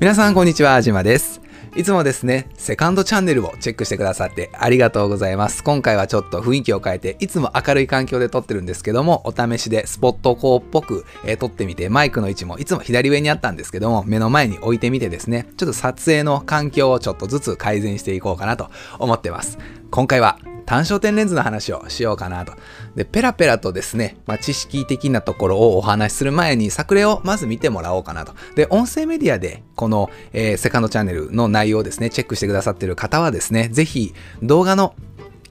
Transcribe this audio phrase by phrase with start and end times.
[0.00, 1.40] 皆さんこんにちは、あじまです。
[1.74, 5.64] いつもですね、セカンドチャンネルをチェックしてくださってありがとうございます。
[5.64, 18.70] 今回はちょっと雰囲気を変えて、いつも明るい環境で撮ってるんですけども、お試しでスポット光っぽく、えー撮ってみて、マイクの位置もいつも左上にあったんですけども、目の前に置いてみてですね、ちょっと撮影の環境をちょっとずつ改善していこうかなと
[19.00, 19.58] 思ってます。
[19.90, 20.38] 今回は
[20.68, 22.52] 単焦点レンズの話をしようかなと。
[22.94, 28.34] で、ペラペラとですね、まあ、知識的なところをお話しする前に作例をまず見てもらおうかなと。
[28.54, 34.94] で、音声メディアでこの、えーセカンドチャンネルの内容をですね、チェックしてくださっている方はですね、ぜひ動画の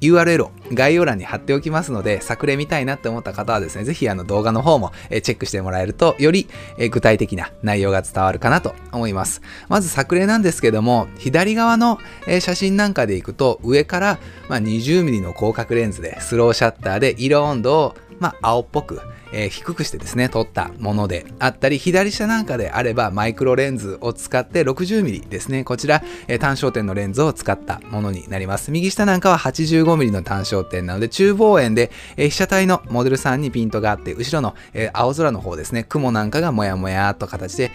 [0.01, 6.47] URL を概要欄に貼っておきますので、作例見たいなって思った方はですね、ぜひあの動画の方もチェックしてもらえると、より
[6.91, 9.41] 具体的な内容が伝わるかなと思います。
[9.69, 11.99] まず作例なんですけども、左側の
[12.39, 18.99] 写真なんかでいくと、上からま 20mm の広角レンズでスローシャッターで色温度をまあ青っぽく
[19.31, 28.71] えー低くしてですね、撮ったものであったり、左下なんかであればマイクロレンズを使って 60mm ですね、こちら、えー単焦点のレンズを使ったものになります。
[28.71, 37.71] 右下なんかは 85mm の単焦点なので、中望遠で、えー被写体のモデルさんにピントがあって、後ろの、えー青空の方ですね、雲なんかがもやもやと形で、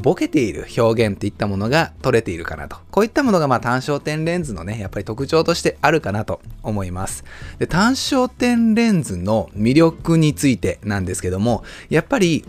[0.00, 2.76] ボケている表現っていったものが撮れているかなと。
[2.90, 7.24] こういったものがまあ単焦点レンズのね、やっぱり特徴としてあるかなと思います。
[7.58, 12.44] で単焦点レンズの魅力についてなんですけども、やっぱり、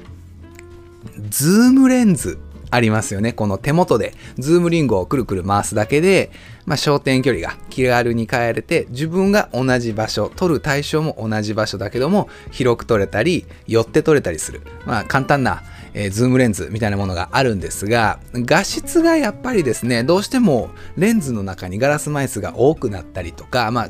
[1.29, 2.39] ズームレンズ
[2.73, 3.33] ありますよね。
[3.33, 6.31] この手元でズームリングをくるくる回すだけで、
[6.65, 14.61] まあ、焦点距離が気軽に変えれて、自分が同じ場所、撮る対象も同じ場所だけども、広く撮れたり、寄って撮れたりする。
[14.87, 15.61] まあ、簡単な、
[15.93, 23.89] えーズームレンズみたいなものがあるんですが、画質がやっぱりですね、どうしてもレンズの中にガラス枚数が多くなったりとか、まあ、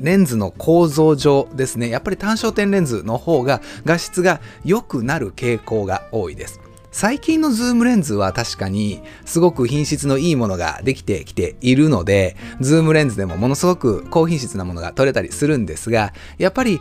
[0.00, 6.60] レンズの構造上ですね、やっぱり単焦点レンズの方が画質が良くなる傾向が多いです。
[7.00, 16.80] 最近のズームレンズは確かにすごく品質のいいものができてきているので、ズームレンズでもものすごく高品質なものが撮れたりするんですが、やっぱり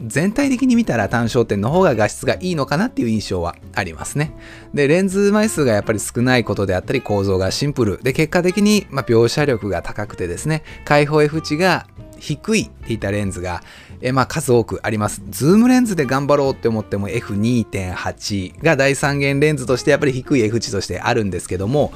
[0.00, 4.34] 全体的に見たら単焦点の方が画質がいいのかなっていう印象はありますね。
[4.72, 8.02] で、レンズ枚数がやっぱり少ないことであったり構造がシンプル。
[8.02, 11.86] で、結果的に、ま、描写力が高くてですね、開放 F 値が
[12.22, 13.64] 低いっていったレンズが、
[14.00, 15.22] えまあ、数多くあります。
[15.30, 21.92] ズームレンズで頑張ろうって思っても F2.8 が大三元レンズとしてやっぱり低い F 値としてあるんですけども、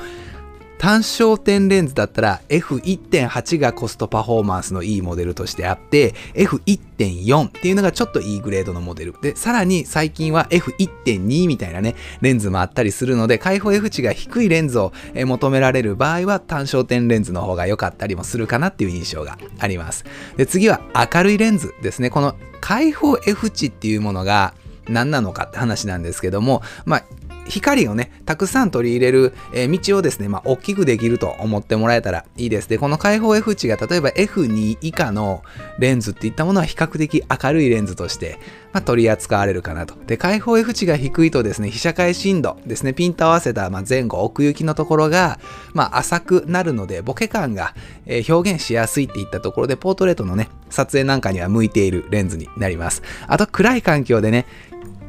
[0.78, 9.14] 単焦点レンズだったら F1.8 がコストパフォーマンスのいいモデルとしてあって F1.4 っていうのがちょっといいグレードのモデル。
[9.22, 20.04] でさらに最近は F1.2 みたいなねレンズもあったりするので開放 F 値が低いレンズを求められる場合は単焦点レンズの方が良かったりもするかなっていう印象があります。
[20.36, 20.80] で次は
[21.14, 22.10] 明るいレンズですね。
[22.10, 24.54] この開放 F 値っていうものが
[24.88, 27.04] 何なのかって話なんですけどもまあ
[27.48, 32.68] 光をね、たくさん取り入れる、えー道をですね、まあ、大きくできると思ってもらえたらいいです。
[32.68, 35.42] で、この開放 F 値が例えば F2 以下の
[35.78, 38.38] レンズっていったものは比較的明るいレンズとして、
[38.72, 39.94] まあ、取り扱われるかなと。
[40.06, 45.38] で、開放 F 値が低いとですね、被写界深度ですね、ピント合わせたまあ前後、奥行きのところが、
[45.72, 47.74] まあ、浅くなるので、ボケ感が、
[48.06, 53.02] えー表現しやすいっていったところで、ポートレートのね、撮影なんかには向いているレンズになります。
[53.26, 54.46] あと、暗い環境でね、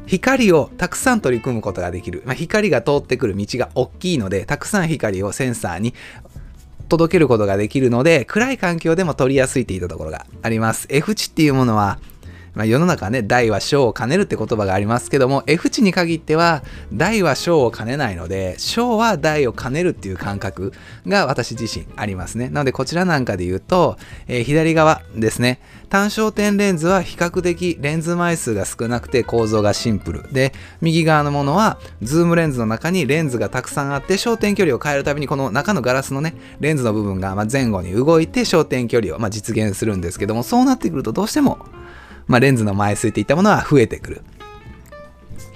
[0.08, 2.22] 光をたくさん取り組むことができる。
[2.24, 5.94] まあ、光が通ってくる道が大きいので、たくさん光をセンサーに
[6.88, 10.86] 届けることができるので、暗い環境でも取りやすいっていったところがあります。
[10.88, 11.98] F 値っていうものは、
[12.58, 20.72] まあ、世の中ね、大は小を兼ねるって言葉がありますけども、F 値に限っては、大は小を兼ねないので、小は大を兼ねるっていう感覚
[21.06, 22.48] が私自身ありますね。
[22.48, 23.96] なので、こちらなんかで言うと、
[24.26, 30.32] えー左側ですね、単焦点レンズは比較的レンズ枚数が少なくて構造がシンプル。
[30.32, 41.58] で、右側のものは、ズームレンズの中にレンズがたくさんあって、焦点距離を変えるたびに、この中のガラスのね、レンズの部分が前後に動いて焦点距離をまあ実現するんですけども、そうなってくるとどうしても、
[42.28, 44.22] まあ、レンズの枚数っていったものは増えてくる。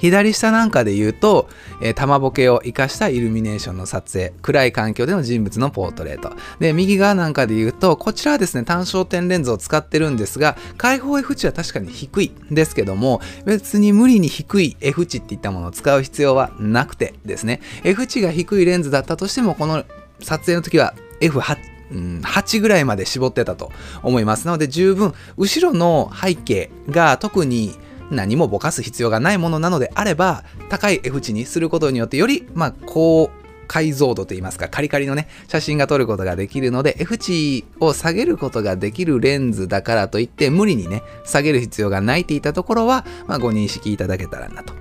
[0.03, 1.49] 左下なんかで言うと、
[1.81, 6.33] えー玉ボケを活かしたイルミネーションの撮影、暗い環境での人物のポートレート。
[6.59, 19.85] で、右側なんかで言うと、こちらはですね、単焦点レンズを使ってるんですが、開放 F 値は確かに低いですけども、別に無理に低い F 値っていったものを使う必要はなくてですね、F 値が低いレンズだったとしても、この
[20.19, 23.71] 撮影の時は F8、うん8ぐらいまで絞ってたと
[24.03, 24.47] 思います。
[24.47, 27.77] なので十分、後ろの背景が特に
[28.11, 33.31] 何もぼかす必要がないものなのであれば、高い F 値にすることによって、より、まあ、高
[33.67, 44.75] 解像度といいますか、カリカリのね、写真が撮ることができるので、F 値を下げることができるレンズだからといって、無理にね、下げる必要がないっていったところは、まあ、ご認識いただけたらなと。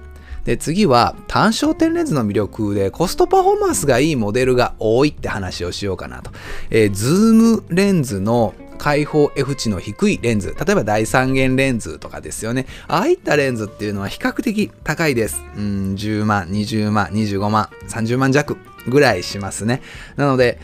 [0.45, 6.31] で、次は単焦点レンズの魅力でコストパフォーマンスがいいモデルが多いって話をしようかなと。
[6.69, 12.65] えー、ズームレンズの開放 F 値の低いレンズ、例えば大三元レンズとかですよね。
[12.87, 15.43] ああいったレンズっていうのは比較的高いです。
[15.55, 19.83] うん、10万、20万、25万、30万弱ぐらいしますね。
[20.15, 20.59] なので、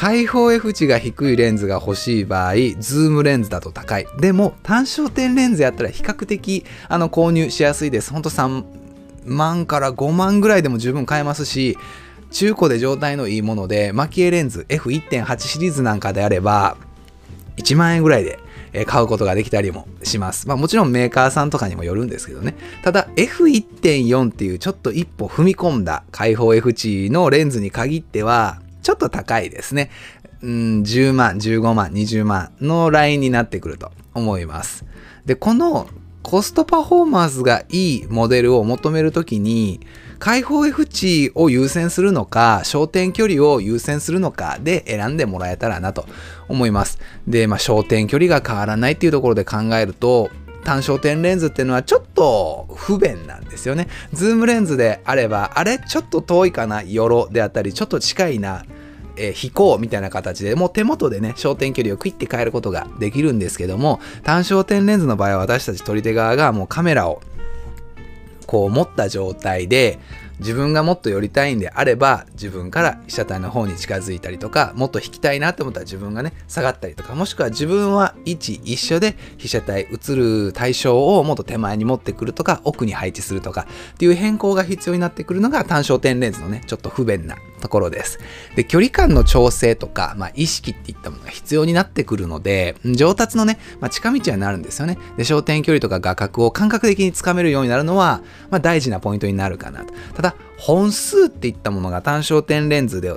[0.00, 4.06] 開放 F 値が低いレンズが欲しい場合、ズームレンズだと高い。
[4.18, 8.10] でも、単焦点レンズやったら比較的あの購入しやすいです。
[8.10, 8.64] ほんと3
[9.26, 11.76] 万から5万ぐらいでも十分買えますし、
[12.30, 16.78] 中古で状態のいいもので、マキエレンズ F1.8 シリーズなんかであれば、
[17.58, 18.38] 1万円ぐらいで
[18.86, 20.48] 買うことができたりもします。
[20.48, 22.54] まあもちろんメーカーさんとかにもよるんですけどね。
[22.82, 29.88] ただ F1.4 っていうちょっと一歩踏み込んだ開放 F 値のレンズに限ってはちょっと高いですね。
[30.42, 30.50] うん、
[30.82, 34.84] 10万、15万、20万のラインになってくると思います。
[35.24, 35.86] で、この
[36.24, 39.78] コストパフォーマンスがいいモデルを求めるときに
[40.18, 46.06] 開放 F 値を優先するのか、焦点距離を優先するのかで選んでもらえたらなと
[46.48, 46.98] 思います。
[47.28, 50.30] で、まあ、焦点距離が変わらないっていうところで考えると、
[50.64, 53.88] 単焦点レンズっていうのはちょっと不便なんですよね。
[54.12, 58.64] ズームレンズであれば、あれちょっと遠いかな、寄ろうであったり、ちょっと近いな、
[59.20, 67.20] えー、引こうみたいな形でもう手元でね焦点距離をクイッて変えることができるんですけども単焦点レンズの場合は私たち撮り手側がもうカメラを
[68.46, 69.98] こう持った状態で
[70.40, 88.18] 自分がもっと寄りたいんであれば自分から被写体の方に近づいたりとかもっと引きたいなって思ったら自分がね下がったりとかもしくは自分は位置一緒で被写体映る対象をもっと手前に持ってくるとか奥に配置するとかっていう変更が必要になってくるのが単焦点レンズのねちょっと不便なところです。
[88.56, 94.98] で距離感の調整とか、まあ、意識っていったものが必要になってくるので上達のね、まあ、近道になるんですよね。
[95.16, 99.94] で焦点距離とか画角を感覚的につかめるようになるのは、まあ、大事なポイントになるかなと。
[100.14, 103.14] ただ本数っていったものが単焦点レンズで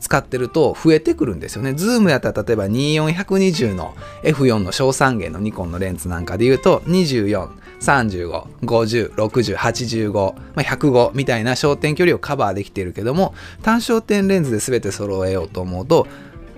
[0.00, 1.74] 使ってると増えてくるんですよね。
[1.74, 7.48] ズームやったら例えば24120の F4 の小三元のニコンのレンズなんかで言うと24、
[7.80, 16.06] 35、50、60、85、まあ、105みたいな焦点距離をカバーできているけども単焦点レンズで全て揃えようと思うと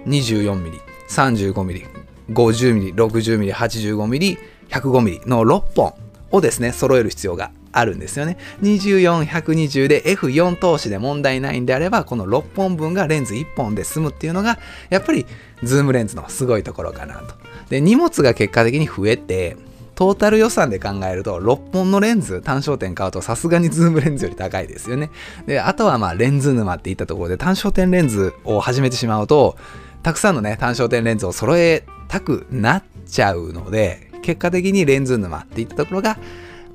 [0.07, 1.87] 24mm、35mm、
[2.31, 4.39] 50mm、60mm、85mm、
[4.69, 5.95] 105mm の6本
[6.31, 8.37] をですね揃える必要があるんですよね。
[8.63, 14.59] 24、120で F4 投資で問題ないんであれば、この6本分がレンズ1本で済むっていうのが、
[14.91, 15.27] やっぱり
[15.63, 17.35] ズームレンズのすごいところかなと。
[17.71, 19.57] で、荷物が結果的に増えて、
[19.95, 25.11] トータル予算で考えると、6本のレンズ、単焦点買うとさすがにズームレンズより高いですよね。
[25.47, 29.57] で、あとはまあレンズ沼っていったところで単焦点レンズを始めてしまうと、
[30.03, 36.19] たくさんのね、単焦点レンズを揃えたくなっちゃうので、結果的にレンズ沼っていったところが、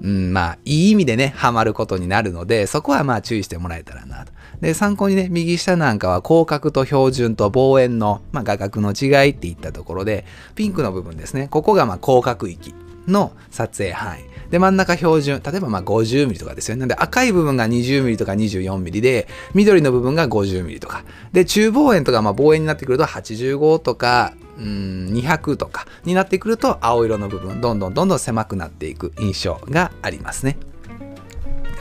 [0.02, 4.32] うん、まあ、いい意味でね、ハマることになるので、そこはまあ注意してもらえたらなと。
[4.62, 12.74] で、参考にね、右下なんかは広角と標準と望遠の、まあ、画角の違いっていったところで、ピンクの部分ですね、ここがまあ広角域
[13.08, 14.24] の撮影範囲。
[14.52, 15.42] で、真ん中標準。
[15.44, 16.82] 例えばまあ 50mm とかですよね。
[16.82, 21.04] なんで赤い部分が 20mm とか 24mm で、緑の部分が 50mm とか。
[21.34, 30.58] で、中望遠とかまあ望遠になってくると85とかうん200とかになってくると青色の部分どんどんどんどん狭くなっていく印象がありますね。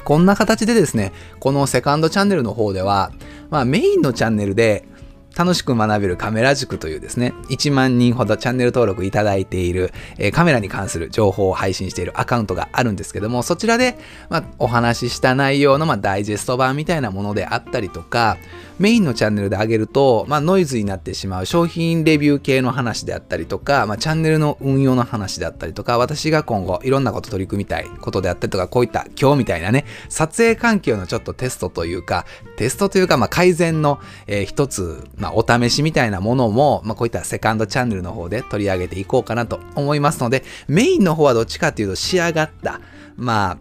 [0.04, 3.10] こんな形でですね、このセカンドチャンネルの方では、
[3.50, 4.86] まあ、メインのチャンネルで
[5.36, 13.98] 楽しく学べるカメラ塾というですね、1万人ほどチャンネル登録いただいている、えー、カメラに関する情報を配信しているアカウントがあるんですけども、そちらで、
[14.30, 18.38] まあ、お話しした内容の、まあ、ダイジェスト版みたいなものであったりとか、
[18.78, 32.26] メインのチャンネルで上げると、まあ、ノイズになってしまう商品レビュー系の話であったりとか、まあ、チャンネルの運用の話であったりとか、私が今後いろんなこと取り組みたいことであったりとか、こういった今日みたいなね、撮影環境のちょっとテストというか、
[32.56, 42.80] テストというか、まあ、改善の、えー、一つ、まあ、お試しみたいなものも、まあ、こういったセカンドチャンネルの方で取り上げていこうかなと思いますので、メインの方はどっちかっていうと仕上がった、
[43.16, 43.58] まあ、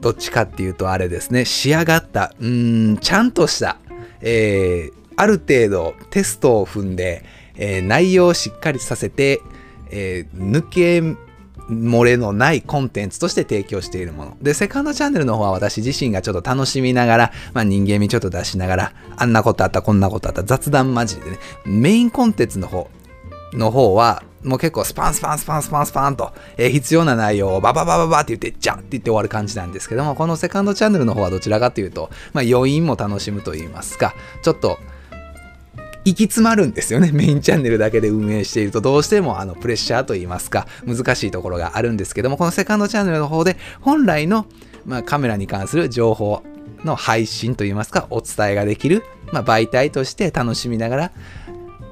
[0.00, 3.78] どっちかっていうとあれですね、仕上がった、うーん、ちゃんとした、
[4.20, 7.24] えー、ある程度テストを踏んで、
[7.56, 9.40] えー、内容をしっかりさせて、
[9.90, 11.02] えー、抜け
[11.72, 14.36] 漏れのないコンテンツとして提供しているもの。
[14.40, 22.90] で、セカンドチャンネルの方は私自身がちょっと楽しみながら、まあ人間味ちょっと出しながら、あんなことあった、こんなことあった、雑談交じりでね、メインコンテンツの方、
[23.54, 34.78] の方は、もう結構スパンスパンスパンスパンスパンと、えー、必要な内容をバババババって言って、ジャンって言って終わる感じなんですけども、このセカンドチャンネルの方はどちらかというと、まあ余韻も楽しむと言いますか、ちょっと
[36.04, 37.10] 行き詰まるんですよね。
[37.14, 44.46] メインチャンネルだけで運営しているとどうしてもあのプレッシャーと言いますか難しいところがあるんですけども、このセカンドチャンネルの方で本来の
[44.86, 46.42] まあ、カメラに関する情報
[46.84, 51.12] の配信といいますか、お伝えができる、まあ、媒体として楽しみながら、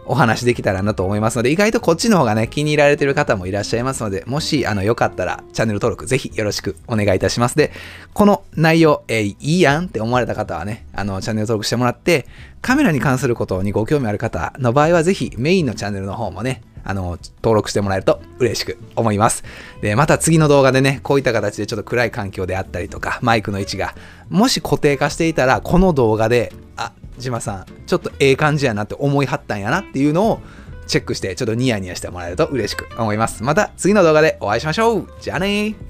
[0.07, 7.57] お話できたらなと思いますので、意外とこっちの方がね、気に入られてる方もいらっしゃいますので、もし、あの、よかったら、チャンネル登録ぜひよろしくお願いいたします。
[7.57, 7.73] で、
[8.13, 12.27] この内容、えー、いいやんって思われた方はね、あの、チャンネル登録してもらって、
[12.63, 19.45] カメラに関することにご興味ある方の場合は、ぜひメインのチャンネルの方もね、あの、登録してもらえると嬉しく思います。
[19.81, 23.95] で、また次の動画でね、こういった形でちょっと暗い環境であったりとか、マイクの位置が、
[24.29, 30.41] もし固定化していたら、この動画で、あ、島さん、ちょっとええ感じやなって思いはったんやなっていうのを、
[30.87, 33.45] チェックしてちょっとニヤニヤしてもらえると嬉しく思います。
[33.45, 35.90] また次の動画でお会いしましょうじゃあねー